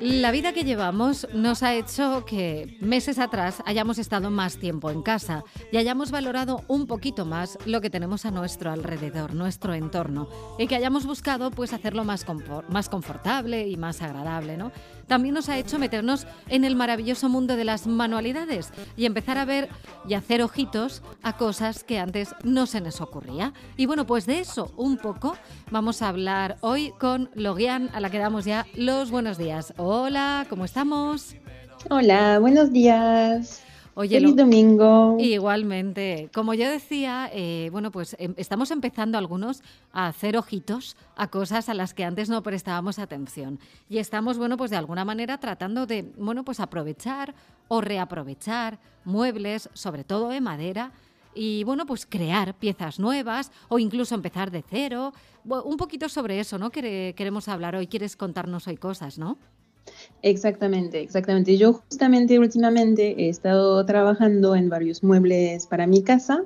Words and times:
La 0.00 0.30
vida 0.30 0.52
que 0.52 0.64
llevamos 0.64 1.26
nos 1.32 1.62
ha 1.62 1.74
hecho 1.74 2.24
que 2.24 2.76
meses 2.80 3.18
atrás 3.18 3.62
hayamos 3.66 3.98
estado 3.98 4.30
más 4.30 4.58
tiempo 4.58 4.90
en 4.90 5.02
casa 5.02 5.44
y 5.72 5.76
hayamos 5.76 6.10
valorado 6.10 6.62
un 6.68 6.86
poquito 6.86 7.24
más 7.24 7.58
lo 7.66 7.80
que 7.80 7.90
tenemos 7.90 8.24
a 8.24 8.30
nuestro 8.30 8.70
alrededor, 8.70 9.34
nuestro 9.34 9.74
entorno, 9.74 10.28
y 10.58 10.66
que 10.66 10.76
hayamos 10.76 11.06
buscado 11.06 11.50
pues 11.50 11.72
hacerlo 11.72 12.04
más, 12.04 12.26
más 12.68 12.88
confortable 12.88 13.68
y 13.68 13.76
más 13.76 14.02
agradable, 14.02 14.56
¿no? 14.56 14.72
También 15.06 15.34
nos 15.34 15.48
ha 15.48 15.58
hecho 15.58 15.78
meternos 15.78 16.26
en 16.48 16.64
el 16.64 16.76
maravilloso 16.76 17.28
mundo 17.28 17.56
de 17.56 17.64
las 17.64 17.86
manualidades 17.86 18.70
y 18.96 19.06
empezar 19.06 19.38
a 19.38 19.44
ver 19.44 19.68
y 20.08 20.14
hacer 20.14 20.42
ojitos 20.42 21.02
a 21.22 21.36
cosas 21.36 21.84
que 21.84 21.98
antes 21.98 22.34
no 22.42 22.66
se 22.66 22.80
nos 22.80 23.00
ocurría. 23.00 23.52
Y 23.76 23.86
bueno, 23.86 24.06
pues 24.06 24.26
de 24.26 24.40
eso 24.40 24.72
un 24.76 24.96
poco 24.96 25.36
vamos 25.70 26.02
a 26.02 26.08
hablar 26.08 26.56
hoy 26.60 26.92
con 26.98 27.30
Logian, 27.34 27.90
a 27.94 28.00
la 28.00 28.10
que 28.10 28.18
damos 28.18 28.44
ya 28.44 28.66
los 28.74 29.10
buenos 29.10 29.38
días. 29.38 29.74
Hola, 29.76 30.46
¿cómo 30.48 30.64
estamos? 30.64 31.36
Hola, 31.90 32.38
buenos 32.38 32.72
días. 32.72 33.62
Oye, 33.96 34.18
Feliz 34.18 34.34
domingo. 34.34 35.16
Igualmente. 35.20 36.28
Como 36.34 36.54
yo 36.54 36.68
decía, 36.68 37.30
eh, 37.32 37.68
bueno, 37.70 37.92
pues 37.92 38.16
em, 38.18 38.34
estamos 38.36 38.72
empezando 38.72 39.18
algunos 39.18 39.62
a 39.92 40.08
hacer 40.08 40.36
ojitos 40.36 40.96
a 41.16 41.28
cosas 41.28 41.68
a 41.68 41.74
las 41.74 41.94
que 41.94 42.04
antes 42.04 42.28
no 42.28 42.42
prestábamos 42.42 42.98
atención. 42.98 43.60
Y 43.88 43.98
estamos, 43.98 44.36
bueno, 44.36 44.56
pues 44.56 44.72
de 44.72 44.76
alguna 44.76 45.04
manera 45.04 45.38
tratando 45.38 45.86
de, 45.86 46.10
bueno, 46.18 46.44
pues 46.44 46.58
aprovechar 46.58 47.34
o 47.68 47.80
reaprovechar 47.80 48.80
muebles, 49.04 49.70
sobre 49.74 50.02
todo 50.02 50.28
de 50.28 50.40
madera, 50.40 50.92
y 51.34 51.64
bueno, 51.64 51.86
pues 51.86 52.06
crear 52.06 52.54
piezas 52.54 52.98
nuevas 52.98 53.50
o 53.68 53.78
incluso 53.78 54.14
empezar 54.14 54.50
de 54.50 54.62
cero. 54.68 55.12
Un 55.44 55.76
poquito 55.76 56.08
sobre 56.08 56.40
eso, 56.40 56.58
¿no? 56.58 56.70
Queremos 56.70 57.48
hablar 57.48 57.76
hoy, 57.76 57.86
quieres 57.86 58.16
contarnos 58.16 58.66
hoy 58.68 58.76
cosas, 58.76 59.18
¿no? 59.18 59.36
Exactamente, 60.22 61.00
exactamente. 61.00 61.56
Yo 61.58 61.74
justamente 61.74 62.38
últimamente 62.38 63.14
he 63.18 63.28
estado 63.28 63.84
trabajando 63.84 64.56
en 64.56 64.70
varios 64.70 65.02
muebles 65.02 65.66
para 65.66 65.86
mi 65.86 66.02
casa, 66.02 66.44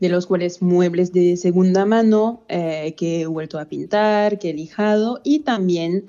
de 0.00 0.08
los 0.08 0.26
cuales 0.26 0.62
muebles 0.62 1.12
de 1.12 1.36
segunda 1.36 1.86
mano 1.86 2.42
eh, 2.48 2.94
que 2.96 3.22
he 3.22 3.26
vuelto 3.26 3.58
a 3.58 3.64
pintar, 3.64 4.38
que 4.38 4.50
he 4.50 4.54
lijado 4.54 5.20
y 5.24 5.40
también 5.40 6.04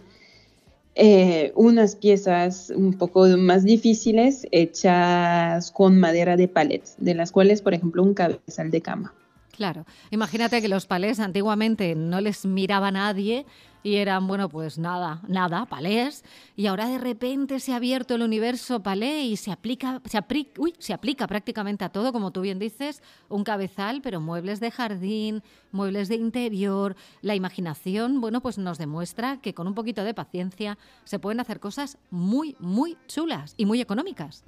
eh, 0.93 1.51
unas 1.55 1.95
piezas 1.95 2.71
un 2.75 2.93
poco 2.93 3.27
más 3.37 3.63
difíciles 3.63 4.47
hechas 4.51 5.71
con 5.71 5.99
madera 5.99 6.37
de 6.37 6.47
palets, 6.47 6.95
de 6.97 7.13
las 7.13 7.31
cuales, 7.31 7.61
por 7.61 7.73
ejemplo, 7.73 8.03
un 8.03 8.13
cabezal 8.13 8.71
de 8.71 8.81
cama. 8.81 9.13
Claro, 9.57 9.87
imagínate 10.11 10.61
que 10.61 10.67
los 10.67 10.85
palés 10.85 11.19
antiguamente 11.19 11.95
no 11.95 12.21
les 12.21 12.45
miraba 12.45 12.91
nadie 12.91 13.47
y 13.81 13.95
eran, 13.95 14.27
bueno, 14.27 14.49
pues 14.49 14.77
nada, 14.77 15.23
nada, 15.27 15.65
palés, 15.65 16.23
y 16.55 16.67
ahora 16.67 16.87
de 16.87 16.99
repente 16.99 17.59
se 17.59 17.73
ha 17.73 17.77
abierto 17.77 18.13
el 18.13 18.21
universo 18.21 18.83
palé 18.83 19.23
y 19.23 19.35
se 19.35 19.51
aplica, 19.51 19.99
se, 20.05 20.19
aplica, 20.19 20.61
uy, 20.61 20.75
se 20.77 20.93
aplica 20.93 21.25
prácticamente 21.25 21.83
a 21.83 21.89
todo, 21.89 22.13
como 22.13 22.29
tú 22.29 22.41
bien 22.41 22.59
dices, 22.59 23.01
un 23.29 23.43
cabezal, 23.43 24.01
pero 24.03 24.21
muebles 24.21 24.59
de 24.59 24.69
jardín, 24.69 25.41
muebles 25.71 26.07
de 26.07 26.17
interior, 26.17 26.95
la 27.23 27.33
imaginación, 27.33 28.21
bueno, 28.21 28.41
pues 28.41 28.59
nos 28.59 28.77
demuestra 28.77 29.41
que 29.41 29.55
con 29.55 29.65
un 29.65 29.73
poquito 29.73 30.03
de 30.03 30.13
paciencia 30.13 30.77
se 31.03 31.17
pueden 31.17 31.39
hacer 31.39 31.59
cosas 31.59 31.97
muy, 32.11 32.55
muy 32.59 32.95
chulas 33.07 33.55
y 33.57 33.65
muy 33.65 33.81
económicas. 33.81 34.43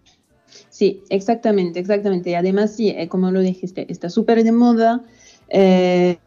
Sí, 0.69 1.03
exactamente, 1.09 1.80
exactamente. 1.80 2.36
Además, 2.36 2.75
sí, 2.75 2.89
eh, 2.89 3.08
como 3.08 3.31
lo 3.31 3.42
dijiste, 3.42 3.86
está 3.92 4.09
súper 4.09 4.44
de 4.44 4.52
moda, 4.52 5.03
eh, 5.50 6.17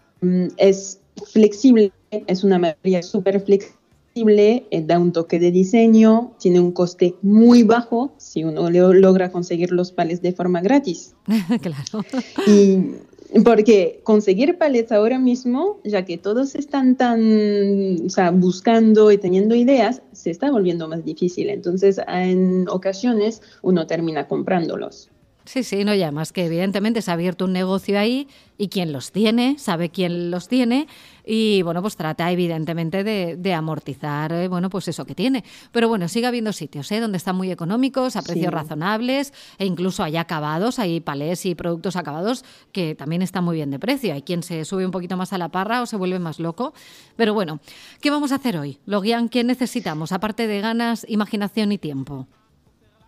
es 0.56 1.00
flexible, 1.32 1.92
es 2.10 2.44
una 2.44 2.58
materia 2.58 3.02
súper 3.02 3.40
flexible, 3.40 4.66
eh, 4.70 4.82
da 4.84 4.98
un 4.98 5.12
toque 5.12 5.38
de 5.38 5.50
diseño, 5.50 6.32
tiene 6.38 6.60
un 6.60 6.72
coste 6.72 7.14
muy 7.22 7.62
bajo 7.62 8.12
si 8.18 8.44
uno 8.44 8.68
logra 8.70 9.32
conseguir 9.32 9.72
los 9.72 9.92
palets 9.92 10.22
de 10.22 10.32
forma 10.32 10.60
gratis. 10.60 11.14
claro. 11.62 12.04
Y 12.46 12.96
porque 13.44 14.00
conseguir 14.04 14.58
palets 14.58 14.92
ahora 14.92 15.18
mismo, 15.18 15.80
ya 15.84 16.04
que 16.04 16.18
todos 16.18 16.54
están 16.54 16.96
tan, 16.96 18.06
o 18.06 18.10
sea, 18.10 18.30
buscando 18.30 19.10
y 19.10 19.18
teniendo 19.18 19.54
ideas, 19.54 20.02
se 20.12 20.30
está 20.30 20.50
volviendo 20.50 20.88
más 20.88 21.04
difícil. 21.04 21.50
Entonces, 21.50 22.00
en 22.08 22.68
ocasiones 22.68 23.42
uno 23.62 23.86
termina 23.86 24.28
comprándolos. 24.28 25.11
Sí, 25.44 25.64
sí, 25.64 25.84
no 25.84 25.94
ya 25.94 26.12
más 26.12 26.32
que 26.32 26.46
evidentemente 26.46 27.02
se 27.02 27.10
ha 27.10 27.14
abierto 27.14 27.44
un 27.44 27.52
negocio 27.52 27.98
ahí 27.98 28.28
y 28.58 28.68
quien 28.68 28.92
los 28.92 29.10
tiene 29.10 29.58
sabe 29.58 29.90
quién 29.90 30.30
los 30.30 30.46
tiene 30.48 30.86
y 31.24 31.62
bueno, 31.62 31.82
pues 31.82 31.96
trata 31.96 32.30
evidentemente 32.30 33.04
de, 33.04 33.54
amortizar, 33.54 34.32
eh, 34.32 34.48
bueno, 34.48 34.70
pues 34.70 34.88
eso 34.88 35.04
que 35.04 35.14
tiene. 35.14 35.44
Pero 35.70 35.88
bueno, 35.88 36.08
sigue 36.08 36.26
habiendo 36.26 36.52
sitios 36.52 36.90
¿eh? 36.90 37.00
donde 37.00 37.18
están 37.18 37.36
muy 37.36 37.50
económicos, 37.50 38.16
a 38.16 38.22
precios 38.22 38.52
razonables 38.52 39.32
e 39.58 39.66
incluso 39.66 40.02
hay 40.02 40.16
acabados, 40.16 40.78
hay 40.78 41.00
palés 41.00 41.46
y 41.46 41.54
productos 41.54 41.96
acabados 41.96 42.44
que 42.72 42.94
también 42.94 43.22
están 43.22 43.44
muy 43.44 43.56
bien 43.56 43.70
de 43.70 43.78
precio. 43.78 44.14
Hay 44.14 44.22
quien 44.22 44.42
se 44.42 44.64
sube 44.64 44.84
un 44.84 44.90
poquito 44.90 45.16
más 45.16 45.32
a 45.32 45.38
la 45.38 45.48
parra 45.48 45.82
o 45.82 45.86
se 45.86 45.96
vuelve 45.96 46.18
más 46.18 46.38
loco. 46.40 46.72
Pero 47.16 47.34
bueno, 47.34 47.60
¿qué 48.00 48.10
vamos 48.10 48.32
a 48.32 48.36
hacer 48.36 48.56
hoy? 48.56 48.78
Lo 48.86 49.00
guían, 49.00 49.28
¿qué 49.28 49.44
necesitamos? 49.44 50.12
Aparte 50.12 50.46
de 50.46 50.60
ganas, 50.60 51.06
imaginación 51.08 51.72
y 51.72 51.78
tiempo. 51.78 52.26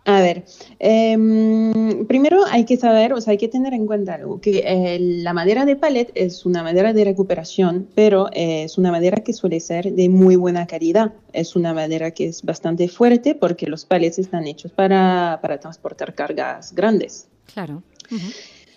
A 0.07 0.21
ver, 0.21 0.45
em, 0.77 2.05
primero 2.05 2.45
hay 2.51 2.63
que 2.65 2.77
saber, 2.77 3.11
o 3.13 3.21
sea, 3.21 3.31
hay 3.31 3.39
que 3.39 3.47
tener 3.47 3.73
en 3.73 3.87
cuenta 3.87 4.13
algo, 4.13 4.39
que 4.39 4.63
eh, 4.63 4.99
la 4.99 5.33
madera 5.33 5.65
de 5.65 5.75
palet 5.75 6.11
es 6.13 6.45
una 6.45 6.61
madera 6.61 6.93
de 6.93 7.03
recuperación, 7.03 7.87
pero 7.95 8.29
eh, 8.31 8.65
es 8.65 8.77
una 8.77 8.91
madera 8.91 9.23
que 9.23 9.33
suele 9.33 9.59
ser 9.59 9.91
de 9.93 10.07
muy 10.09 10.35
buena 10.35 10.67
calidad. 10.67 11.13
Es 11.33 11.55
una 11.55 11.73
madera 11.73 12.11
que 12.11 12.27
es 12.27 12.43
bastante 12.43 12.87
fuerte 12.87 13.33
porque 13.33 13.65
los 13.65 13.85
palets 13.85 14.19
están 14.19 14.45
hechos 14.45 14.71
para, 14.71 15.39
transportar 15.59 16.13
cargas 16.13 16.75
grandes. 16.75 17.27
Claro. 17.51 17.81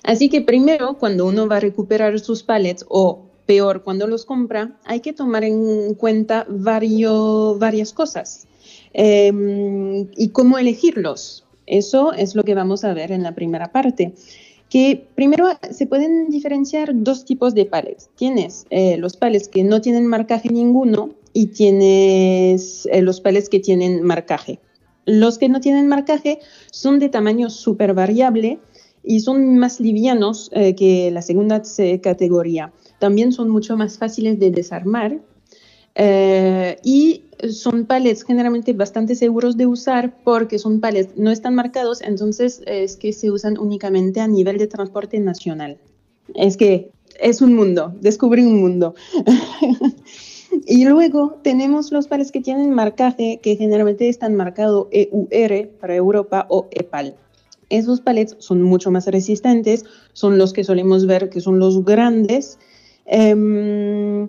Así 0.04 0.30
que 0.30 0.40
primero, 0.40 0.96
cuando 0.96 1.26
uno 1.26 1.46
va 1.46 1.58
a 1.58 1.60
recuperar 1.60 2.18
sus 2.20 2.42
palets 2.42 2.86
o 2.88 3.26
peor, 3.44 3.82
cuando 3.82 4.06
los 4.06 4.24
compra, 4.24 4.78
hay 4.84 5.00
que 5.00 5.12
tomar 5.12 5.44
en 5.44 5.92
cuenta 5.94 6.46
varias 6.48 7.92
cosas. 7.92 8.46
Em, 8.92 10.08
y 10.16 10.30
cómo 10.30 10.58
elegirlos. 10.58 11.44
Eso 11.66 12.12
es 12.12 12.34
lo 12.34 12.44
que 12.44 12.54
vamos 12.54 12.84
a 12.84 12.94
ver 12.94 13.12
en 13.12 13.22
la 13.22 13.34
primera 13.34 13.70
parte. 13.72 14.14
Que 14.70 15.06
primero 15.14 15.48
se 15.70 15.86
pueden 15.86 16.28
diferenciar 16.30 16.90
dos 16.92 17.24
tipos 17.24 17.54
de 17.54 17.66
palets. 17.66 18.10
Tienes 18.16 18.66
eh, 18.70 18.96
los 18.96 19.16
palets 19.16 19.48
que 19.48 19.64
no 19.64 19.80
tienen 19.80 20.06
marcaje 20.06 20.48
ninguno 20.48 21.10
y 21.32 21.46
tienes 21.46 22.88
eh, 22.90 23.02
los 23.02 23.20
palets 23.20 23.48
que 23.48 23.60
tienen 23.60 24.02
marcaje. 24.02 24.60
Los 25.04 25.38
que 25.38 25.48
no 25.48 25.60
tienen 25.60 25.88
marcaje 25.88 26.40
son 26.70 26.98
de 26.98 27.08
tamaño 27.08 27.48
súper 27.50 27.94
variable 27.94 28.58
y 29.04 29.20
son 29.20 29.58
más 29.58 29.80
livianos 29.80 30.50
eh, 30.52 30.74
que 30.74 31.10
la 31.10 31.22
segunda 31.22 31.62
categoría. 32.02 32.72
También 32.98 33.32
son 33.32 33.48
mucho 33.48 33.76
más 33.76 33.96
fáciles 33.96 34.38
de 34.38 34.50
desarmar 34.50 35.20
y 35.98 37.24
son 37.50 37.86
palets 37.86 38.24
generalmente 38.24 38.72
bastante 38.72 39.14
seguros 39.14 39.56
de 39.56 39.66
usar 39.66 40.14
porque 40.24 40.58
son 40.58 40.80
palets 40.80 41.16
no 41.16 41.30
están 41.30 41.54
marcados, 41.54 42.02
entonces 42.02 42.62
es 42.66 42.96
que 42.96 43.12
se 43.12 43.30
usan 43.30 43.58
únicamente 43.58 44.20
a 44.20 44.28
nivel 44.28 44.58
de 44.58 44.66
transporte 44.66 45.18
nacional. 45.20 45.78
Es 46.34 46.56
que 46.56 46.90
es 47.20 47.40
un 47.40 47.54
mundo, 47.54 47.94
descubrí 48.00 48.42
un 48.42 48.60
mundo. 48.60 48.94
y 50.66 50.84
luego 50.84 51.38
tenemos 51.42 51.92
los 51.92 52.08
palets 52.08 52.32
que 52.32 52.40
tienen 52.40 52.74
marcaje, 52.74 53.40
que 53.42 53.56
generalmente 53.56 54.08
están 54.08 54.34
marcados 54.34 54.88
EUR 54.90 55.68
para 55.80 55.94
Europa 55.94 56.46
o 56.48 56.68
EPAL. 56.70 57.14
Esos 57.70 58.00
palets 58.00 58.36
son 58.38 58.62
mucho 58.62 58.90
más 58.90 59.06
resistentes, 59.06 59.84
son 60.12 60.38
los 60.38 60.52
que 60.52 60.64
solemos 60.64 61.06
ver 61.06 61.28
que 61.28 61.40
son 61.40 61.58
los 61.58 61.84
grandes. 61.84 62.58
Em, 63.04 64.28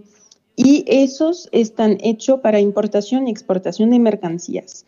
y 0.61 0.83
esos 0.87 1.47
están 1.53 1.97
hechos 2.01 2.41
para 2.41 2.59
importación 2.59 3.27
y 3.27 3.31
exportación 3.31 3.91
de 3.91 3.99
mercancías. 3.99 4.85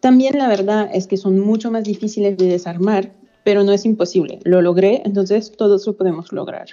También 0.00 0.36
la 0.36 0.46
verdad 0.46 0.90
es 0.92 1.06
que 1.06 1.16
son 1.16 1.40
mucho 1.40 1.70
más 1.70 1.84
difíciles 1.84 2.36
de 2.36 2.44
desarmar, 2.44 3.12
pero 3.42 3.64
no 3.64 3.72
es 3.72 3.86
imposible. 3.86 4.40
Lo 4.44 4.60
logré, 4.60 5.00
entonces 5.06 5.52
todos 5.56 5.86
lo 5.86 5.96
podemos 5.96 6.32
lograr. 6.32 6.66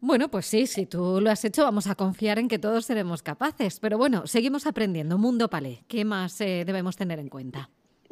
Bueno, 0.00 0.28
pues 0.28 0.46
sí, 0.46 0.66
si 0.66 0.84
tú 0.84 1.20
lo 1.20 1.30
has 1.30 1.44
hecho, 1.44 1.62
vamos 1.62 1.86
a 1.86 1.94
confiar 1.94 2.40
en 2.40 2.48
que 2.48 2.58
todos 2.58 2.84
seremos 2.86 3.22
capaces. 3.22 3.78
Pero 3.78 3.98
bueno, 3.98 4.26
seguimos 4.26 4.66
aprendiendo. 4.66 5.16
Mundo 5.16 5.48
Palé, 5.48 5.84
¿qué 5.86 6.04
más 6.04 6.40
eh, 6.40 6.64
debemos 6.66 6.96
tener 6.96 7.20
en 7.20 7.28
cuenta? 7.28 7.70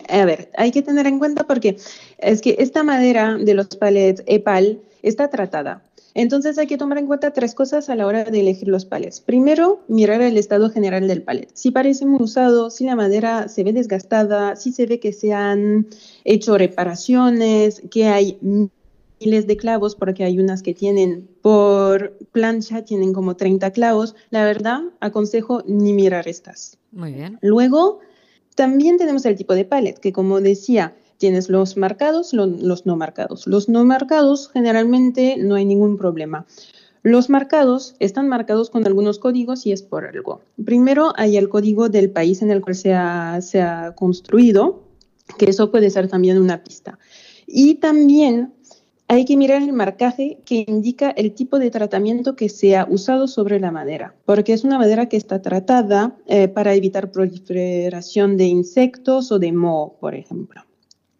A 0.08 0.24
ver, 0.24 0.52
hay 0.56 0.70
que 0.70 0.82
tener 0.82 1.08
en 1.08 1.18
cuenta 1.18 1.48
porque 1.48 1.78
es 2.18 2.40
que 2.40 2.54
esta 2.60 2.84
madera 2.84 3.34
de 3.34 3.54
los 3.54 3.66
palets 3.66 4.22
EPAL 4.26 4.78
está 5.02 5.30
tratada. 5.30 5.82
Entonces 6.14 6.56
hay 6.58 6.68
que 6.68 6.78
tomar 6.78 6.98
en 6.98 7.06
cuenta 7.06 7.32
tres 7.32 7.54
cosas 7.54 7.90
a 7.90 7.96
la 7.96 8.06
hora 8.06 8.24
de 8.24 8.40
elegir 8.40 8.68
los 8.68 8.84
palets. 8.84 9.20
Primero, 9.20 9.82
mirar 9.88 10.22
el 10.22 10.36
estado 10.36 10.70
general 10.70 11.08
del 11.08 11.22
palet. 11.22 11.50
Si 11.54 11.72
parece 11.72 12.06
muy 12.06 12.22
usado, 12.22 12.70
si 12.70 12.84
la 12.84 12.94
madera 12.94 13.48
se 13.48 13.64
ve 13.64 13.72
desgastada, 13.72 14.54
si 14.54 14.72
se 14.72 14.86
ve 14.86 15.00
que 15.00 15.12
se 15.12 15.32
han 15.32 15.88
hecho 16.24 16.56
reparaciones, 16.56 17.82
que 17.90 18.06
hay 18.06 18.38
miles 19.20 19.46
de 19.46 19.56
clavos 19.56 19.96
porque 19.96 20.24
hay 20.24 20.38
unas 20.38 20.62
que 20.62 20.72
tienen 20.72 21.28
por 21.42 22.16
plancha, 22.30 22.84
tienen 22.84 23.12
como 23.12 23.36
30 23.36 23.72
clavos. 23.72 24.14
La 24.30 24.44
verdad, 24.44 24.82
aconsejo 25.00 25.62
ni 25.66 25.92
mirar 25.92 26.28
estas. 26.28 26.78
Muy 26.92 27.12
bien. 27.12 27.38
Luego, 27.42 27.98
también 28.54 28.98
tenemos 28.98 29.24
el 29.26 29.36
tipo 29.36 29.54
de 29.54 29.64
palette, 29.64 29.98
que 29.98 30.12
como 30.12 30.40
decía, 30.40 30.94
tienes 31.18 31.48
los 31.48 31.76
marcados, 31.76 32.32
los 32.32 32.86
no 32.86 32.96
marcados. 32.96 33.46
Los 33.46 33.68
no 33.68 33.84
marcados 33.84 34.50
generalmente 34.52 35.36
no 35.38 35.54
hay 35.54 35.64
ningún 35.64 35.96
problema. 35.96 36.46
Los 37.04 37.28
marcados 37.28 37.96
están 37.98 38.28
marcados 38.28 38.70
con 38.70 38.86
algunos 38.86 39.18
códigos 39.18 39.66
y 39.66 39.72
es 39.72 39.82
por 39.82 40.06
algo. 40.06 40.40
Primero 40.64 41.12
hay 41.16 41.36
el 41.36 41.50
código 41.50 41.90
del 41.90 42.10
país 42.10 42.40
en 42.40 42.50
el 42.50 42.62
cual 42.62 42.74
se 42.74 42.94
ha, 42.94 43.92
construido, 43.94 44.84
que 45.36 45.50
eso 45.50 45.70
puede 45.70 45.90
ser 45.90 46.08
también 46.08 46.40
una 46.40 46.64
pista. 46.64 46.98
Y 47.46 47.74
también 47.74 48.54
hay 49.06 49.26
que 49.26 49.36
mirar 49.36 49.60
el 49.60 49.74
marcaje 49.74 50.38
que 50.46 50.64
indica 50.66 51.10
el 51.10 51.34
tipo 51.34 51.58
de 51.58 51.70
tratamiento 51.70 52.36
que 52.36 52.48
se 52.48 52.74
ha 52.74 52.86
usado 52.88 53.28
sobre 53.28 53.60
la 53.60 53.70
madera, 53.70 54.14
porque 54.24 54.54
es 54.54 54.64
una 54.64 54.78
madera 54.78 55.06
que 55.10 55.18
está 55.18 55.42
tratada 55.42 56.16
eh, 56.26 56.48
para 56.48 56.72
evitar 56.72 57.12
proliferación 57.12 58.38
de 58.38 58.46
insectos 58.46 59.30
o 59.30 59.38
de 59.38 59.52
moho, 59.52 59.98
por 60.00 60.14
ejemplo. 60.14 60.63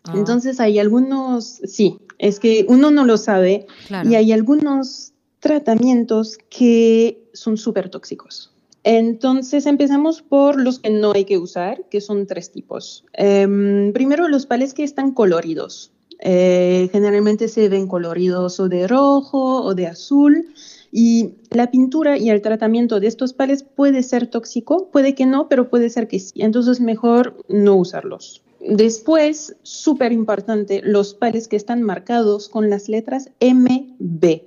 Ah. 0.05 0.13
Entonces 0.17 0.61
hay 0.61 0.79
algunos, 0.79 1.61
sí, 1.65 1.99
es 2.19 2.41
que 2.41 2.67
uno 2.69 2.91
no 2.91 3.05
lo 3.05 3.17
sabe 3.17 3.67
y 4.05 4.15
hay 4.15 4.33
algunos 4.33 5.13
tratamientos 5.41 6.39
que 6.49 7.29
son 7.33 7.57
súper 7.57 7.89
tóxicos. 7.91 8.51
Entonces 8.85 9.65
empezamos 9.65 10.21
por 10.21 10.61
los 10.61 10.79
que 10.79 10.91
no 10.91 11.13
hay 11.15 11.25
que 11.25 11.39
usar, 11.39 11.85
que 11.91 12.03
son 12.03 12.27
tres 12.27 12.53
tipos. 12.53 13.05
Em, 13.15 13.93
primero, 13.95 14.29
los 14.29 14.45
pales 14.45 14.75
que 14.75 14.85
están 14.85 15.13
coloridos. 15.13 15.91
Eh, 16.21 16.89
generalmente 16.93 17.49
se 17.49 17.69
ven 17.69 17.89
coloridos 17.89 18.61
o 18.61 18.69
de 18.69 18.87
rojo 18.87 19.63
o 19.63 19.75
de 19.75 19.87
azul. 19.87 20.49
Y 20.93 21.35
la 21.51 21.71
pintura 21.71 22.19
y 22.19 22.31
el 22.31 22.41
tratamiento 22.41 23.01
de 23.01 23.09
estos 23.09 23.33
pales 23.33 23.65
puede 23.65 24.03
ser 24.03 24.29
tóxico, 24.29 24.91
puede 24.93 25.15
que 25.15 25.27
no, 25.27 25.49
pero 25.49 25.69
puede 25.69 25.89
ser 25.89 26.07
que 26.07 26.21
sí. 26.21 26.33
Entonces 26.37 26.81
mejor 26.81 27.37
no 27.49 27.75
usarlos. 27.77 28.44
Después, 28.67 29.57
súper 29.63 30.13
importante, 30.13 30.81
los 30.83 31.15
pales 31.15 31.49
que 31.49 31.57
están 31.57 31.83
marcados 31.83 32.49
con 32.49 32.71
las 32.71 32.89
letras 32.89 33.31
MB, 33.41 34.43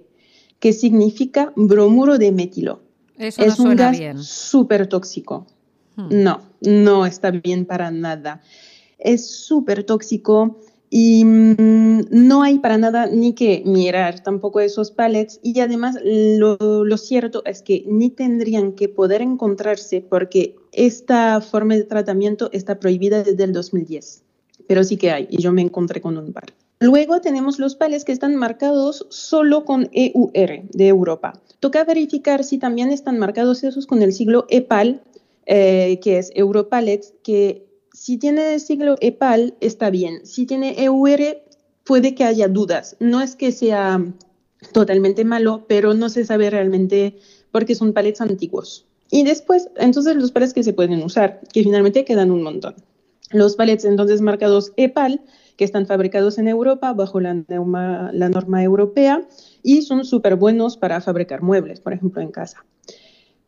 que 0.60 0.74
significa 0.74 1.54
bromuro 1.56 2.18
de 2.18 2.32
metilo. 2.32 2.82
Eso 3.18 3.44
es 3.44 3.60
un 3.60 3.76
gas 3.76 3.98
súper 4.26 4.88
tóxico. 4.88 5.46
Hmm. 5.96 6.24
No, 6.24 6.42
no 6.62 7.06
está 7.06 7.32
bien 7.32 7.66
para 7.66 7.92
nada. 7.92 8.42
Es 8.98 9.30
súper 9.30 9.84
tóxico 9.84 10.60
y 10.90 11.26
mm, 11.26 12.06
no 12.12 12.44
hay 12.44 12.60
para 12.60 12.78
nada 12.78 13.08
ni 13.08 13.34
que 13.34 13.62
mirar 13.66 14.22
tampoco 14.22 14.60
esos 14.60 14.92
pallets 14.92 15.40
y 15.44 15.60
además 15.60 15.98
lo, 16.04 16.98
cierto 16.98 17.44
es 17.46 17.62
que 17.62 17.84
ni 17.88 18.10
tendrían 18.10 18.74
que 18.74 18.88
poder 18.88 19.22
encontrarse 19.22 20.02
porque 20.02 20.56
esta 20.72 21.42
forma 21.42 21.76
de 21.76 21.84
tratamiento 21.84 22.50
está 22.54 22.80
prohibida 22.80 23.24
desde 23.24 23.44
el 23.44 23.54
2010, 23.54 24.24
pero 24.68 24.84
sí 24.84 24.98
que 24.98 25.12
hay 25.12 25.28
y 25.30 25.42
yo 25.42 25.52
me 25.52 25.62
encontré 25.62 26.02
con 26.02 26.18
un 26.18 26.32
par. 26.32 26.54
Luego 26.80 27.22
tenemos 27.22 27.60
los 27.60 27.76
pallets 27.76 28.06
que 28.06 28.12
están 28.12 28.36
marcados 28.36 29.08
solo 29.10 29.66
con 29.66 29.90
EUR 29.94 30.62
de 30.72 30.88
Europa. 30.88 31.34
Toca 31.60 31.84
verificar 31.84 32.44
si 32.44 32.60
también 32.60 32.92
están 32.92 33.18
marcados 33.18 33.64
esos 33.64 33.88
con 33.88 34.04
el 34.04 34.14
siglo 34.14 34.46
EPAL, 34.50 35.02
eh, 35.48 36.00
que 36.04 36.20
es 36.20 36.32
Europallets, 36.36 37.16
que 37.24 37.67
si 37.98 38.18
tiene 38.18 38.60
siglo 38.60 38.96
EPAL, 39.02 39.56
está 39.60 39.90
bien. 39.90 40.24
Si 40.24 40.46
tiene 40.46 40.84
EUR, 40.84 41.42
puede 41.84 42.14
que 42.14 42.26
haya 42.26 42.48
dudas. 42.48 42.96
No 43.00 43.22
es 43.22 43.36
que 43.36 43.52
sea 43.52 44.06
totalmente 44.72 45.26
malo, 45.26 45.66
pero 45.68 45.96
no 45.96 46.08
se 46.10 46.24
sabe 46.24 46.52
realmente 46.52 47.18
porque 47.52 47.74
son 47.74 47.94
palets 47.94 48.22
antiguos. 48.22 48.86
Y 49.10 49.24
después, 49.24 49.70
entonces 49.78 50.16
los 50.16 50.32
palets 50.32 50.54
que 50.54 50.62
se 50.62 50.74
pueden 50.74 51.02
usar, 51.02 51.42
que 51.52 51.64
finalmente 51.64 52.06
quedan 52.06 52.30
un 52.30 52.44
montón. 52.44 52.76
Los 53.32 53.56
palets 53.56 53.84
entonces 53.84 54.22
marcados 54.22 54.74
EPAL, 54.78 55.22
que 55.56 55.66
están 55.66 55.88
fabricados 55.88 56.38
en 56.38 56.48
Europa 56.48 56.94
bajo 56.94 57.20
la, 57.20 57.44
la 57.50 58.30
norma 58.30 58.62
europea 58.62 59.28
y 59.64 59.82
son 59.82 60.06
súper 60.06 60.36
buenos 60.36 60.78
para 60.78 61.02
fabricar 61.02 61.42
muebles, 61.42 61.80
por 61.80 61.94
ejemplo, 61.94 62.22
en 62.22 62.30
casa. 62.30 62.64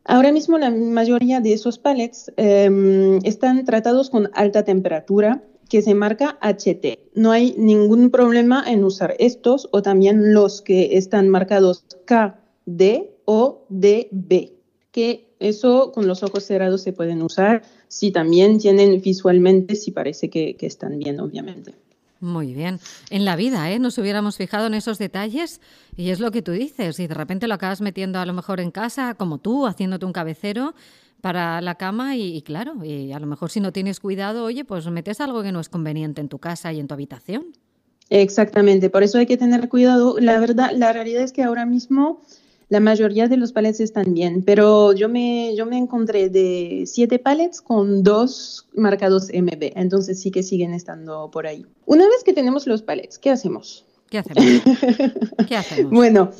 Ahora 0.06 0.31
mismo 0.31 0.57
la 0.57 0.72
mayoría 0.72 1.40
de 1.40 1.54
esos 1.54 1.78
pallets 1.78 2.31
em, 2.38 3.19
están 3.24 3.66
tratados 3.66 4.10
con 4.10 4.30
alta 4.34 4.63
temperatura 4.63 5.44
que 5.69 5.81
se 5.81 5.94
marca 5.94 6.40
HT. 6.42 7.12
No 7.13 7.31
hay 7.31 7.54
ningún 7.57 8.10
problema 8.10 8.63
en 8.66 8.84
usar 8.84 9.16
estos 9.19 9.69
o 9.72 9.81
también 9.81 10.34
los 10.34 10.62
que 10.62 10.98
están 10.98 11.30
marcados 11.30 11.86
KD 12.06 13.12
o 13.25 13.66
DB, 13.69 14.54
que 14.92 15.36
eso 15.40 15.92
con 15.92 16.07
los 16.07 16.24
ojos 16.24 16.44
cerrados 16.44 16.81
se 16.81 16.92
pueden 16.92 17.22
usar 17.22 17.62
si 17.88 18.12
también 18.12 18.57
tienen 18.57 19.01
visualmente, 19.01 19.75
si 19.75 19.92
parece 19.92 20.30
que 20.30 20.57
están 20.62 20.98
bien, 20.98 21.19
obviamente. 21.19 21.75
Muy 22.21 22.54
bien. 22.54 22.80
En 23.10 23.24
la 23.24 23.36
vida, 23.36 23.71
¿eh? 23.71 23.80
Nos 23.80 23.98
hubiéramos 23.98 24.36
fijado 24.36 24.68
en 24.68 24.74
esos 24.74 24.98
detalles 24.98 25.62
y 25.95 26.10
es 26.10 26.19
lo 26.19 26.31
que 26.31 26.42
tú 26.42 26.51
dices. 26.51 27.00
Y 27.00 27.07
de 27.07 27.13
repente 27.13 27.48
lo 27.48 27.54
acabas 27.54 27.80
metiendo 27.80 28.19
a 28.19 28.25
lo 28.25 28.33
mejor 28.33 28.60
en 28.60 28.71
casa, 28.71 29.13
como 29.13 29.38
tú, 29.38 29.66
haciéndote 29.66 30.06
un 30.06 30.12
cabecero 30.13 30.75
para 31.21 31.62
la 31.62 31.75
cama 31.75 32.16
y, 32.16 32.42
claro, 32.42 32.83
y 32.83 33.12
a 33.12 33.19
lo 33.19 33.27
mejor 33.27 33.51
si 33.51 33.60
no 33.60 33.71
tienes 33.71 34.00
cuidado, 34.00 34.45
oye, 34.45 34.66
pues 34.66 34.88
metes 34.88 35.19
algo 35.21 35.44
que 35.44 35.51
no 35.51 35.60
es 35.60 35.69
conveniente 35.69 36.21
en 36.21 36.30
tu 36.30 36.39
casa 36.39 36.71
y 36.71 36.80
en 36.80 36.88
tu 36.88 36.94
habitación. 36.94 37.48
Exactamente, 38.10 38.89
por 38.89 39.04
eso 39.04 39.18
hay 39.18 39.25
que 39.25 39.38
tener 39.38 39.69
cuidado. 39.69 40.18
La 40.19 40.39
verdad, 40.39 40.72
la 40.74 40.94
realidad 40.94 41.24
es 41.24 41.31
que 41.31 41.44
ahora 41.44 41.65
mismo 41.65 42.22
la 42.69 42.80
mayoría 42.80 43.27
de 43.27 43.38
los 43.38 43.51
palets 43.51 43.80
están 43.80 44.13
bien, 44.13 44.44
pero 44.44 44.94
yo 44.94 45.10
me, 45.10 45.56
yo 45.56 45.66
me 45.66 45.77
encontré 45.77 46.30
de 46.30 46.83
siete 46.86 47.18
palets 47.18 47.62
con 47.62 48.04
dos 48.04 48.68
marcados 48.75 49.30
MB, 49.33 49.74
entonces 49.75 50.21
sí 50.21 50.30
que 50.30 50.44
siguen 50.44 50.74
estando 50.74 51.30
por 51.31 51.48
ahí. 51.48 51.66
Una 51.86 52.06
vez 52.06 52.24
que 52.24 52.33
tenemos 52.33 52.68
los 52.68 52.83
palets, 52.83 53.18
¿qué 53.18 53.31
hacemos? 53.31 53.86
¿Qué 54.10 54.19
hacemos? 54.19 54.44
¿Qué 55.48 55.56
hacemos? 55.56 55.92
bueno, 55.92 56.31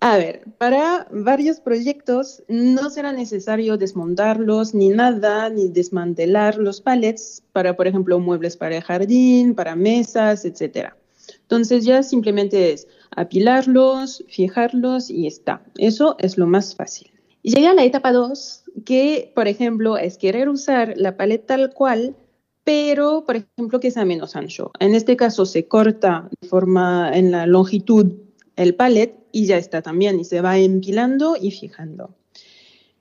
a 0.00 0.16
ver, 0.16 0.44
para 0.58 1.06
varios 1.10 1.60
proyectos 1.60 2.42
no 2.48 2.88
será 2.90 3.12
necesario 3.12 3.76
desmontarlos 3.76 4.74
ni 4.74 4.88
nada, 4.88 5.48
ni 5.50 5.68
desmantelar 5.68 6.56
los 6.56 6.80
palets 6.80 7.42
para, 7.52 7.76
por 7.76 7.86
ejemplo, 7.86 8.18
muebles 8.20 8.56
para 8.56 8.76
el 8.76 8.82
jardín, 8.82 9.54
para 9.54 9.76
mesas, 9.76 10.44
etcétera. 10.44 10.96
Entonces 11.44 11.84
ya 11.84 12.02
simplemente 12.02 12.72
es 12.72 12.88
apilarlos, 13.10 14.24
fijarlos 14.28 15.10
y 15.10 15.26
está. 15.26 15.62
Eso 15.76 16.16
es 16.18 16.38
lo 16.38 16.46
más 16.46 16.74
fácil. 16.74 17.10
Y 17.42 17.54
llega 17.54 17.74
la 17.74 17.84
etapa 17.84 18.12
2, 18.12 18.64
que 18.86 19.30
por 19.34 19.46
ejemplo 19.46 19.98
es 19.98 20.16
querer 20.16 20.48
usar 20.48 20.94
la 20.96 21.16
paleta 21.16 21.56
tal 21.56 21.74
cual, 21.74 22.16
pero 22.64 23.24
por 23.26 23.36
ejemplo 23.36 23.78
que 23.80 23.90
sea 23.90 24.06
menos 24.06 24.34
ancho. 24.36 24.72
En 24.80 24.94
este 24.94 25.16
caso 25.16 25.44
se 25.44 25.68
corta 25.68 26.28
de 26.40 26.48
forma 26.48 27.10
en 27.12 27.30
la 27.30 27.46
longitud 27.46 28.14
el 28.56 28.74
palet 28.74 29.14
y 29.30 29.46
ya 29.46 29.58
está 29.58 29.82
también 29.82 30.20
y 30.20 30.24
se 30.24 30.40
va 30.40 30.56
empilando 30.58 31.36
y 31.40 31.50
fijando. 31.50 32.14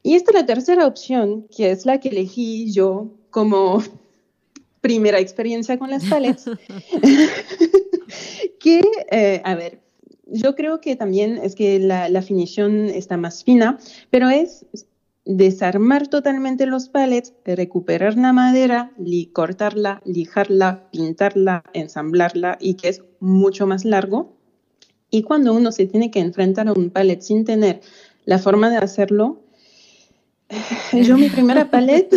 Y 0.02 0.16
esta 0.16 0.32
es 0.32 0.36
la 0.36 0.46
tercera 0.46 0.86
opción, 0.86 1.48
que 1.56 1.72
es 1.72 1.86
la 1.86 2.02
que 2.02 2.10
elegí 2.10 2.74
yo 2.74 3.12
como 3.30 3.82
primera 4.82 5.20
experiencia 5.20 5.80
con 5.80 5.90
las 5.90 6.04
palets. 6.04 6.50
que, 8.60 8.82
eh, 9.12 9.42
a 9.44 9.56
ver, 9.56 9.80
yo 10.28 10.56
creo 10.56 10.82
que 10.82 10.96
también 10.96 11.38
es 11.38 11.56
que 11.56 11.80
la, 11.80 12.10
la, 12.10 12.22
finición 12.22 12.86
está 12.86 13.18
más 13.18 13.44
fina, 13.44 13.78
pero 14.10 14.30
es 14.30 14.66
desarmar 15.26 16.08
totalmente 16.08 16.66
los 16.66 16.90
palets, 16.90 17.34
recuperar 17.46 18.16
la 18.18 18.34
madera, 18.34 18.92
cortarla, 19.32 20.02
lijarla, 20.06 20.90
pintarla, 20.92 21.64
ensamblarla 21.74 22.58
y 22.60 22.76
que 22.76 22.90
es 22.90 23.04
mucho 23.20 23.68
más 23.68 23.86
largo. 23.86 24.34
Y 25.10 25.24
cuando 25.24 25.54
uno 25.54 25.72
se 25.72 25.86
tiene 25.86 26.12
que 26.12 26.20
enfrentar 26.20 26.68
a 26.68 26.74
un 26.74 26.90
palet 26.90 27.22
sin 27.22 27.46
tener 27.46 27.82
la 28.26 28.40
forma 28.40 28.70
de 28.70 28.78
hacerlo, 28.78 29.43
yo 30.94 31.18
mi 31.18 31.30
primera 31.30 31.70
palet 31.72 32.14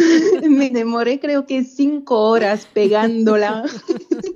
me 0.49 0.71
demoré 0.71 1.21
creo 1.21 1.47
que 1.47 1.65
cinco 1.65 2.29
horas 2.29 2.67
pegándola 2.73 3.65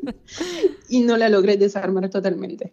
y 0.88 1.00
no 1.00 1.16
la 1.16 1.28
logré 1.28 1.57
desarmar 1.57 2.09
totalmente. 2.11 2.73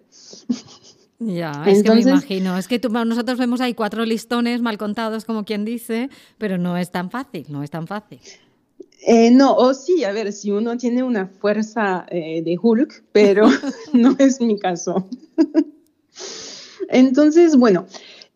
Ya, 1.20 1.64
es 1.66 1.82
que 1.82 1.92
me 1.92 2.02
imagino. 2.02 2.58
Es 2.58 2.68
que 2.68 2.80
nosotros 2.80 3.40
vemos 3.40 3.60
ahí 3.60 3.74
cuatro 3.74 4.06
listones 4.06 4.62
mal 4.62 4.78
contados, 4.78 5.26
como 5.26 5.46
quien 5.46 5.66
dice, 5.66 6.10
pero 6.38 6.60
no 6.60 6.78
es 6.78 6.92
tan 6.92 7.10
fácil, 7.10 7.46
no 7.50 7.64
es 7.64 7.72
tan 7.72 7.88
fácil. 7.88 8.20
Eh, 9.06 9.32
no, 9.32 9.56
o 9.56 9.74
sí, 9.74 10.04
a 10.04 10.12
ver, 10.12 10.34
si 10.34 10.52
uno 10.52 10.78
tiene 10.78 11.04
una 11.04 11.28
fuerza 11.28 12.06
eh, 12.10 12.42
de 12.44 12.58
Hulk, 12.62 13.04
pero 13.12 13.48
no 13.94 14.16
es 14.20 14.42
mi 14.42 14.60
caso. 14.60 15.08
Entonces, 16.90 17.56
bueno, 17.56 17.88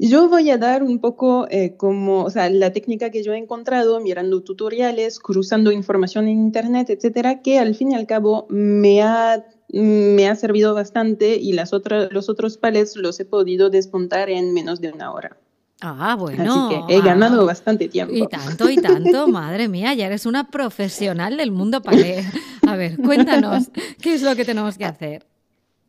yo 0.10 0.30
voy 0.30 0.50
a 0.50 0.58
dar 0.58 0.84
un 0.84 1.00
poco 1.00 1.48
eh, 1.50 1.76
como, 1.78 2.24
o 2.24 2.30
sea, 2.30 2.50
la 2.50 2.74
técnica 2.74 3.12
que 3.12 3.24
yo 3.24 3.34
he 3.34 3.38
encontrado 3.38 4.00
mirando 4.00 4.42
tutoriales, 4.42 5.20
cruzando 5.20 5.72
información 5.72 6.28
en 6.28 6.40
internet, 6.40 6.90
etcétera, 6.90 7.42
que 7.42 7.60
al 7.60 7.76
fin 7.76 7.92
y 7.92 7.96
al 7.96 8.08
cabo 8.08 8.48
me 8.50 9.02
ha 9.02 9.46
me 9.74 10.28
ha 10.28 10.36
servido 10.36 10.74
bastante 10.74 11.36
y 11.36 11.54
las 11.54 11.74
otras, 11.74 12.12
los 12.12 12.30
otros 12.30 12.58
palets 12.58 12.98
los 12.98 13.20
he 13.20 13.26
podido 13.26 13.70
desmontar 13.70 14.30
en 14.30 14.54
menos 14.54 14.82
de 14.82 14.92
una 14.92 15.14
hora. 15.14 15.38
Ah, 15.82 16.16
bueno. 16.20 16.68
Así 16.70 16.76
que 16.88 16.96
he 16.96 17.02
ganado 17.02 17.46
bastante 17.46 17.88
tiempo. 17.88 18.14
Y 18.14 18.28
tanto, 18.28 18.70
y 18.70 18.76
tanto, 18.76 19.28
madre 19.28 19.68
mía, 19.68 19.94
ya 19.94 20.06
eres 20.06 20.26
una 20.26 20.50
profesional 20.50 21.38
del 21.38 21.52
mundo 21.52 21.82
palé. 21.82 22.24
A 22.68 22.76
ver, 22.76 22.98
cuéntanos, 22.98 23.72
¿qué 24.00 24.14
es 24.14 24.22
lo 24.22 24.36
que 24.36 24.46
tenemos 24.46 24.78
que 24.78 24.86
hacer? 24.86 25.26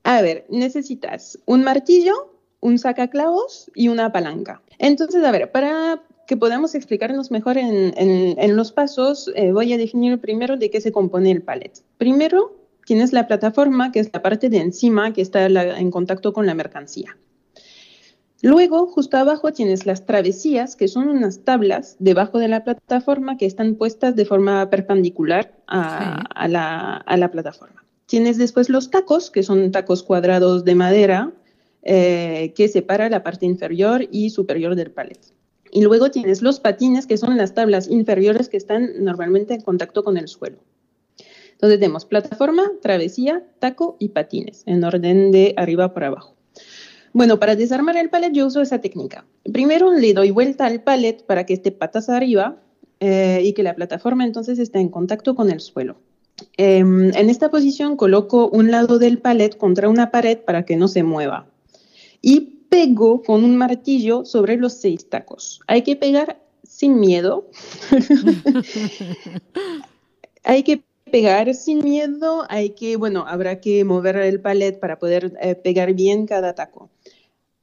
A 0.05 0.23
ver, 0.23 0.47
necesitas 0.49 1.39
un 1.45 1.63
martillo, 1.63 2.32
un 2.63 2.79
sacaclavos 2.79 3.71
y 3.75 3.89
una 3.89 4.11
palanca. 4.13 4.63
Entonces, 4.79 5.23
a 5.23 5.31
ver, 5.31 5.53
para 5.53 6.01
que 6.27 6.37
podamos 6.39 6.75
explicarnos 6.75 7.31
mejor 7.31 7.59
en, 7.59 8.57
los 8.57 8.73
pasos, 8.73 9.31
eh, 9.35 9.53
voy 9.53 9.75
a 9.75 9.77
definir 9.77 10.19
primero 10.19 10.57
de 10.57 10.71
qué 10.71 10.81
se 10.81 10.93
compone 10.93 11.31
el 11.31 11.43
palet. 11.43 11.83
Primero, 11.99 12.57
tienes 12.87 13.13
la 13.13 13.27
plataforma, 13.27 13.93
que 13.93 14.01
es 14.01 14.11
la 14.13 14.23
parte 14.23 14.49
de 14.49 14.59
encima 14.59 15.13
que 15.13 15.21
está 15.21 15.45
en 15.45 15.91
contacto 15.91 16.33
con 16.33 16.47
la 16.47 16.55
mercancía. 16.55 17.17
Luego, 18.43 18.87
justo 18.87 19.17
abajo 19.17 19.53
tienes 19.53 19.85
las 19.87 20.07
travesías, 20.07 20.75
que 20.75 20.89
son 20.89 21.09
unas 21.09 21.45
tablas 21.45 21.97
debajo 21.99 22.39
de 22.39 22.49
la 22.49 22.65
plataforma 22.65 23.37
que 23.37 23.47
están 23.47 23.75
puestas 23.75 24.17
de 24.17 24.25
forma 24.25 24.69
perpendicular 24.69 25.53
a, 25.67 26.49
la, 26.49 27.31
plataforma. 27.31 27.85
Tienes 28.07 28.39
después 28.39 28.69
los 28.69 28.91
tacos, 28.91 29.31
que 29.31 29.45
son 29.45 29.71
tacos 29.71 30.03
cuadrados 30.03 30.65
de 30.65 30.75
madera, 30.75 31.33
eh, 31.83 32.53
que 32.55 32.69
separa 32.69 33.09
la 33.11 33.23
parte 33.23 33.47
inferior 33.47 34.07
y 34.11 34.31
superior 34.31 34.75
del 34.77 34.91
palet. 34.91 35.19
Y 35.71 35.83
luego 35.83 36.11
tienes 36.11 36.43
los 36.43 36.61
patines, 36.61 37.07
que 37.07 37.17
son 37.17 37.37
las 37.37 37.55
tablas 37.55 37.89
inferiores 37.89 38.49
que 38.49 38.57
están 38.57 39.05
normalmente 39.05 39.55
en 39.55 39.63
contacto 39.63 40.05
con 40.05 40.17
el 40.17 40.29
suelo. 40.29 40.59
Entonces 41.53 41.81
tenemos 41.81 42.05
plataforma, 42.05 42.73
travesía, 42.83 43.45
taco 43.59 43.97
y 43.99 44.11
patines, 44.11 44.65
en 44.67 44.85
orden 44.85 45.31
de 45.31 45.55
arriba 45.57 45.95
por 45.95 46.05
abajo. 46.05 46.35
Bueno, 47.13 47.39
para 47.39 47.57
desarmar 47.57 47.97
el 47.97 48.11
palet 48.11 48.33
yo 48.33 48.47
uso 48.47 48.61
esa 48.63 48.81
técnica. 48.81 49.25
Primero 49.53 49.93
le 49.93 50.15
doy 50.15 50.31
vuelta 50.31 50.67
al 50.67 50.83
palet 50.83 51.25
para 51.25 51.47
que 51.47 51.55
esté 51.55 51.71
patas 51.71 52.09
arriba 52.09 52.63
eh, 53.01 53.41
y 53.45 53.53
que 53.53 53.63
la 53.63 53.75
plataforma 53.75 54.25
entonces 54.25 54.59
esté 54.59 54.79
en 54.79 54.89
contacto 54.89 55.35
con 55.35 55.51
el 55.51 55.61
suelo. 55.61 55.97
Em, 56.57 57.15
en 57.15 57.31
esta 57.31 57.51
posición 57.51 57.97
coloco 57.97 58.49
un 58.49 58.71
lado 58.71 58.99
del 58.99 59.19
palet 59.19 59.57
contra 59.57 59.89
una 59.89 60.11
pared 60.11 60.39
para 60.39 60.65
que 60.65 60.77
no 60.77 60.89
se 60.89 61.03
mueva. 61.03 61.52
Y 62.23 62.41
pego 62.71 63.23
con 63.23 63.45
un 63.45 63.57
martillo 63.57 64.25
sobre 64.25 64.57
los 64.57 64.73
seis 64.73 65.11
tacos. 65.11 65.61
Hay 65.67 65.83
que 65.83 65.97
pegar 65.97 66.41
sin 66.63 66.99
miedo. 66.99 67.51
hay 70.45 70.63
que 70.63 70.83
pegar 71.11 71.55
sin 71.55 71.85
miedo, 71.85 72.47
hay 72.49 72.71
que, 72.71 72.97
bueno, 72.97 73.27
habrá 73.29 73.61
que 73.61 73.85
mover 73.85 74.17
el 74.17 74.41
palet 74.41 74.81
para 74.81 74.99
poder 74.99 75.37
eh, 75.43 75.55
pegar 75.55 75.93
bien 75.93 76.27
cada 76.27 76.55
taco. 76.55 76.89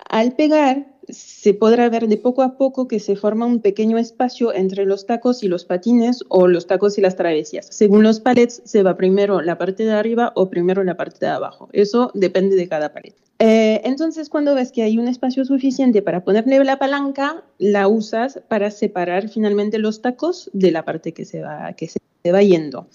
Al 0.08 0.36
pegar, 0.36 0.86
se 1.10 1.56
podrá 1.56 1.90
ver 1.90 2.08
de 2.08 2.18
poco 2.18 2.44
a 2.44 2.58
poco 2.58 2.88
que 2.88 3.00
se 3.00 3.16
forma 3.16 3.48
un 3.48 3.62
pequeño 3.62 3.98
espacio 3.98 4.54
entre 4.54 4.86
los 4.86 5.08
tacos 5.08 5.44
y 5.44 5.48
los 5.48 5.66
patines 5.66 6.24
o 6.30 6.48
los 6.48 6.68
tacos 6.68 6.98
y 6.98 7.02
las 7.02 7.16
travesías. 7.16 7.68
Según 7.72 8.04
los 8.04 8.20
palets, 8.20 8.62
se 8.64 8.84
va 8.84 8.96
primero 8.96 9.42
la 9.42 9.58
parte 9.58 9.84
de 9.84 9.94
arriba 9.94 10.32
o 10.36 10.50
primero 10.50 10.84
la 10.84 10.96
parte 10.96 11.26
de 11.26 11.32
abajo. 11.32 11.70
Eso 11.74 12.12
depende 12.14 12.56
de 12.56 12.68
cada 12.68 12.94
palet. 12.94 13.16
Eh, 13.40 13.82
entonces, 13.86 14.30
cuando 14.30 14.54
ves 14.54 14.74
que 14.74 14.84
hay 14.84 14.98
un 14.98 15.08
espacio 15.08 15.46
suficiente 15.46 16.02
para 16.02 16.26
ponerle 16.26 16.62
la 16.66 16.78
palanca, 16.78 17.44
la 17.58 17.88
usas 17.88 18.42
para 18.50 18.70
separar 18.70 19.30
finalmente 19.30 19.80
los 19.80 20.02
tacos 20.02 20.50
de 20.52 20.72
la 20.72 20.84
parte 20.84 21.14
que 21.14 21.24
se 21.24 21.42
va, 21.42 21.72
que 21.74 21.88
se 21.88 22.00
va 22.32 22.44
yendo. 22.44 22.88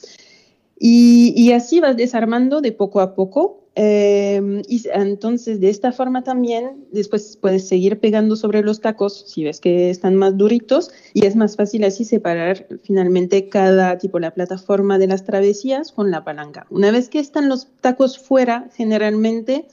Y, 0.79 1.53
así 1.53 1.81
vas 1.81 1.97
desarmando 1.97 2.61
de 2.61 2.73
poco 2.73 3.01
a 3.01 3.15
poco. 3.15 3.61
Em, 3.77 4.63
y 4.69 4.83
entonces 4.93 5.59
de 5.61 5.69
esta 5.69 5.91
forma 5.91 6.23
también 6.23 6.85
después 6.93 7.37
puedes 7.41 7.67
seguir 7.67 7.99
pegando 7.99 8.37
sobre 8.37 8.63
los 8.63 8.81
tacos 8.81 9.25
si 9.27 9.43
ves 9.43 9.59
que 9.59 9.91
están 9.91 10.15
más 10.15 10.37
duritos 10.37 10.93
y 11.13 11.27
es 11.27 11.35
más 11.35 11.57
fácil 11.57 11.83
así 11.83 12.05
separar 12.05 12.69
finalmente 12.85 13.49
cada 13.49 13.99
tipo 13.99 14.21
la 14.21 14.33
plataforma 14.33 14.99
de 14.99 15.09
las 15.09 15.25
travesías 15.25 15.91
con 15.91 16.13
la 16.13 16.23
palanca. 16.23 16.69
Una 16.71 16.93
vez 16.93 17.09
que 17.09 17.19
están 17.19 17.49
los 17.49 17.67
tacos 17.81 18.17
fuera, 18.17 18.69
generalmente 18.77 19.67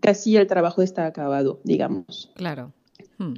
casi 0.00 0.36
el 0.36 0.46
trabajo 0.46 0.82
está 0.82 1.06
acabado, 1.06 1.60
digamos. 1.64 2.30
Claro. 2.34 2.72
Hmm. 3.18 3.34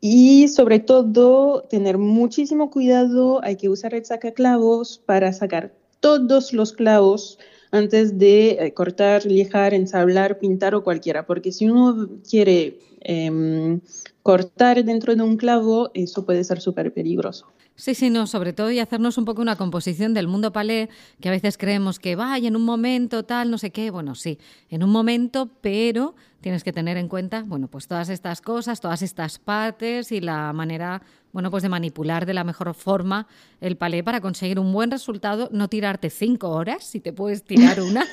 Y 0.00 0.48
sobre 0.48 0.80
todo, 0.80 1.62
tener 1.62 1.98
muchísimo 1.98 2.70
cuidado, 2.70 3.40
hay 3.42 3.56
que 3.56 3.68
usar 3.68 3.94
el 3.94 4.04
sacaclavos 4.04 4.98
para 4.98 5.32
sacar 5.32 5.74
todos 6.00 6.52
los 6.52 6.72
clavos 6.72 7.38
antes 7.70 8.18
de 8.18 8.50
eh, 8.50 8.74
cortar, 8.74 9.24
lijar, 9.26 9.74
ensablar, 9.74 10.38
pintar 10.38 10.74
o 10.74 10.82
cualquiera, 10.82 11.26
porque 11.26 11.52
si 11.52 11.68
uno 11.68 12.08
quiere 12.28 12.78
em, 13.00 13.80
cortar 14.22 14.84
dentro 14.84 15.14
de 15.14 15.22
un 15.22 15.36
clavo, 15.36 15.90
eso 15.94 16.24
puede 16.24 16.42
ser 16.42 16.60
súper 16.60 16.92
peligroso. 16.92 17.46
Sí, 17.76 17.94
sí, 17.94 18.10
no, 18.10 18.26
sobre 18.26 18.52
todo 18.52 18.70
y 18.70 18.78
hacernos 18.78 19.16
un 19.16 19.24
poco 19.24 19.40
una 19.40 19.56
composición 19.56 20.12
del 20.12 20.28
mundo 20.28 20.52
palé, 20.52 20.90
que 21.20 21.28
a 21.28 21.32
veces 21.32 21.56
creemos 21.56 21.98
que 21.98 22.14
vaya 22.14 22.46
en 22.46 22.56
un 22.56 22.64
momento 22.64 23.22
tal, 23.24 23.50
no 23.50 23.56
sé 23.56 23.70
qué, 23.70 23.90
bueno, 23.90 24.14
sí, 24.14 24.38
en 24.68 24.82
un 24.82 24.90
momento, 24.90 25.48
pero 25.62 26.14
tienes 26.40 26.64
que 26.64 26.72
tener 26.72 26.96
en 26.96 27.08
cuenta, 27.08 27.42
bueno, 27.46 27.68
pues 27.68 27.86
todas 27.86 28.08
estas 28.08 28.40
cosas, 28.40 28.80
todas 28.80 29.02
estas 29.02 29.38
partes 29.38 30.10
y 30.12 30.20
la 30.20 30.52
manera, 30.52 31.02
bueno, 31.32 31.50
pues 31.50 31.62
de 31.62 31.68
manipular 31.68 32.26
de 32.26 32.34
la 32.34 32.44
mejor 32.44 32.72
forma 32.74 33.26
el 33.60 33.76
palé 33.76 34.02
para 34.02 34.20
conseguir 34.20 34.58
un 34.58 34.72
buen 34.72 34.90
resultado, 34.90 35.48
no 35.52 35.68
tirarte 35.68 36.10
cinco 36.10 36.50
horas, 36.50 36.84
si 36.84 37.00
te 37.00 37.12
puedes 37.12 37.44
tirar 37.44 37.80
una, 37.82 38.06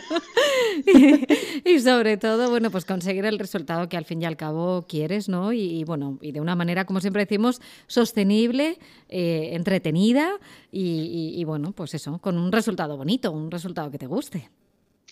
y, 1.66 1.80
sobre 1.80 2.18
todo, 2.18 2.50
bueno, 2.50 2.70
pues 2.70 2.86
conseguir 2.86 3.26
el 3.26 3.40
resultado 3.40 3.88
que 3.90 3.98
al 3.98 4.06
fin 4.06 4.22
y 4.22 4.26
al 4.26 4.38
cabo 4.38 4.86
quieres, 4.88 5.30
¿no? 5.30 5.54
Y, 5.54 5.84
bueno, 5.86 6.18
y 6.22 6.32
de 6.32 6.42
una 6.42 6.56
manera, 6.56 6.86
como 6.86 7.00
siempre 7.00 7.24
decimos, 7.24 7.62
sostenible, 7.88 8.78
eh, 9.10 9.52
entretenida 9.54 10.34
y, 10.72 11.34
y 11.36 11.44
bueno, 11.46 11.72
pues 11.72 11.94
eso, 11.94 12.20
con 12.20 12.38
un 12.38 12.52
resultado 12.52 12.98
bonito, 12.98 13.32
un 13.32 13.52
resultado 13.52 13.90
que 13.90 13.98
te 13.98 14.08
guste. 14.08 14.50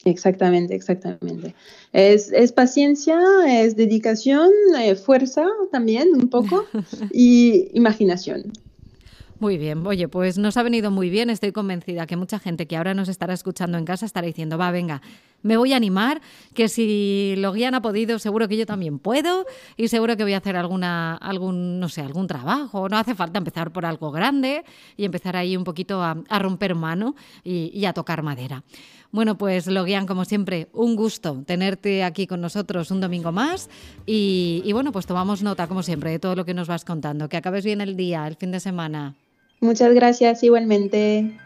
Exactamente, 0.05 0.75
exactamente. 0.75 1.55
Es, 1.91 2.51
paciencia, 2.51 3.19
es 3.47 3.75
dedicación, 3.75 4.51
eh, 4.79 4.95
fuerza 4.95 5.45
también 5.71 6.09
un 6.13 6.29
poco 6.29 6.65
y 7.11 7.69
imaginación. 7.73 8.53
Muy 9.39 9.57
bien, 9.57 9.85
oye, 9.85 10.07
pues 10.07 10.37
nos 10.37 10.55
ha 10.57 10.63
venido 10.63 10.91
muy 10.91 11.09
bien, 11.09 11.29
estoy 11.29 11.51
convencida 11.51 12.05
que 12.05 12.15
mucha 12.15 12.39
gente 12.39 12.67
que 12.67 12.77
ahora 12.77 12.93
nos 12.93 13.09
estará 13.09 13.33
escuchando 13.33 13.77
en 13.77 13.83
casa 13.83 14.05
estará 14.05 14.27
diciendo, 14.27 14.57
va, 14.57 14.71
venga, 14.71 15.01
me 15.45 15.57
voy 15.57 15.73
a 15.73 15.77
animar, 15.77 16.21
que 16.55 16.67
si 16.67 17.35
lo 17.37 17.53
guían 17.53 17.75
ha 17.75 17.81
podido, 17.81 18.17
seguro 18.17 18.47
que 18.47 18.57
yo 18.57 18.65
también 18.65 18.97
puedo 18.97 19.45
y 19.77 19.89
seguro 19.89 20.17
que 20.17 20.23
voy 20.23 20.33
a 20.33 20.37
hacer 20.37 20.55
alguna, 20.55 21.15
algún, 21.17 21.79
no 21.79 21.87
sé, 21.87 22.01
algún 22.01 22.25
trabajo, 22.25 22.89
no 22.89 22.97
hace 22.97 23.13
falta 23.13 23.37
empezar 23.37 23.71
por 23.71 23.85
algo 23.85 24.11
grande 24.11 24.63
y 24.97 25.05
empezar 25.05 25.35
ahí 25.35 25.55
un 25.55 25.63
poquito 25.63 26.01
a, 26.01 26.15
romper 26.39 26.73
mano 26.73 27.15
y, 27.43 27.85
a 27.85 27.93
tocar 27.93 28.23
madera. 28.23 28.63
Bueno, 29.11 29.37
pues 29.37 29.67
Loguian, 29.67 30.07
como 30.07 30.25
siempre, 30.25 30.67
un 30.73 30.95
gusto 30.95 31.43
tenerte 31.45 32.03
aquí 32.03 32.25
con 32.25 32.41
nosotros 32.41 32.89
un 32.89 32.99
domingo 32.99 33.31
más 33.31 33.69
y, 34.07 34.63
y 34.65 34.73
bueno, 34.73 34.91
pues 34.91 35.05
tomamos 35.05 35.43
nota, 35.43 35.67
como 35.67 35.83
siempre, 35.83 36.09
de 36.09 36.17
todo 36.17 36.35
lo 36.35 36.45
que 36.45 36.55
nos 36.55 36.67
vas 36.67 36.83
contando. 36.83 37.29
Que 37.29 37.37
acabes 37.37 37.63
bien 37.63 37.81
el 37.81 37.95
día, 37.95 38.25
el 38.25 38.35
fin 38.35 38.51
de 38.51 38.59
semana. 38.59 39.13
Muchas 39.61 39.93
gracias 39.93 40.41
igualmente. 40.41 41.37